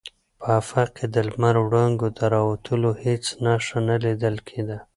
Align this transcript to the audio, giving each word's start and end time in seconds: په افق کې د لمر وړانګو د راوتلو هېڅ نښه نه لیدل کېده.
په 0.39 0.45
افق 0.61 0.87
کې 0.97 1.05
د 1.13 1.15
لمر 1.27 1.55
وړانګو 1.61 2.07
د 2.17 2.19
راوتلو 2.33 2.89
هېڅ 3.03 3.23
نښه 3.45 3.79
نه 3.87 3.95
لیدل 4.03 4.35
کېده. 4.47 4.77